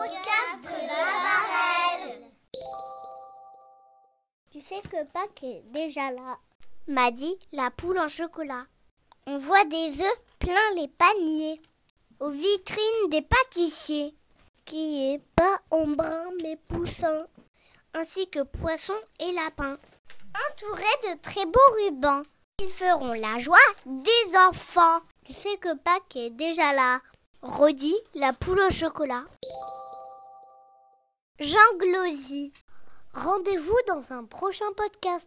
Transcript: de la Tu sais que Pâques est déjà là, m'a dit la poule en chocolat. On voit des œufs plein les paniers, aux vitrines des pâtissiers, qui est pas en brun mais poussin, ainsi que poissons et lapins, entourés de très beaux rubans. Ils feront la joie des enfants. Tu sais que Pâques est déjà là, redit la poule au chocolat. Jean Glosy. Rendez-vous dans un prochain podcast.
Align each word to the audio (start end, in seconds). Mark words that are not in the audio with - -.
de 0.00 0.86
la 0.86 2.18
Tu 4.50 4.60
sais 4.62 4.80
que 4.82 5.04
Pâques 5.12 5.42
est 5.42 5.62
déjà 5.66 6.10
là, 6.10 6.38
m'a 6.88 7.10
dit 7.10 7.38
la 7.52 7.70
poule 7.70 7.98
en 7.98 8.08
chocolat. 8.08 8.64
On 9.26 9.36
voit 9.36 9.64
des 9.64 10.00
œufs 10.00 10.20
plein 10.38 10.74
les 10.76 10.88
paniers, 10.88 11.60
aux 12.18 12.30
vitrines 12.30 13.10
des 13.10 13.22
pâtissiers, 13.22 14.14
qui 14.64 15.12
est 15.12 15.22
pas 15.36 15.60
en 15.70 15.86
brun 15.86 16.30
mais 16.42 16.56
poussin, 16.56 17.26
ainsi 17.94 18.28
que 18.30 18.40
poissons 18.40 18.94
et 19.18 19.32
lapins, 19.32 19.76
entourés 20.50 21.12
de 21.12 21.20
très 21.20 21.44
beaux 21.44 21.84
rubans. 21.84 22.22
Ils 22.60 22.68
feront 22.70 23.12
la 23.12 23.38
joie 23.38 23.58
des 23.84 24.36
enfants. 24.48 25.00
Tu 25.24 25.34
sais 25.34 25.56
que 25.58 25.74
Pâques 25.76 26.16
est 26.16 26.30
déjà 26.30 26.72
là, 26.72 27.00
redit 27.42 27.96
la 28.14 28.32
poule 28.32 28.60
au 28.60 28.70
chocolat. 28.70 29.24
Jean 31.40 31.56
Glosy. 31.78 32.52
Rendez-vous 33.14 33.78
dans 33.88 34.12
un 34.12 34.24
prochain 34.24 34.66
podcast. 34.76 35.26